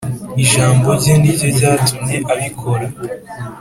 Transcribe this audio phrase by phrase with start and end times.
[0.43, 2.85] Ijambo rye niryo ryatumye abikora.